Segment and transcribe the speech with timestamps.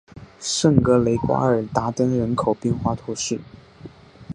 [0.39, 3.39] 圣格雷瓜尔达登人口变化图示